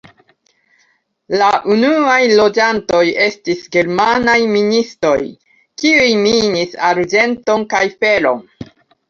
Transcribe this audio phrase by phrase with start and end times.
[1.41, 5.13] La unuaj loĝantoj estis germanaj ministoj,
[5.83, 8.43] kiuj minis arĝenton kaj feron.